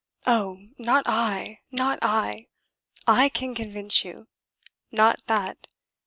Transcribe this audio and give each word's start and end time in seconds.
Oh! 0.25 0.57
not 0.79 1.03
I, 1.05 1.59
not 1.69 1.99
I. 2.01 2.47
I 3.05 3.29
can 3.29 3.53
convince 3.53 4.03
you. 4.03 4.27
Not 4.91 5.21
that. 5.27 5.67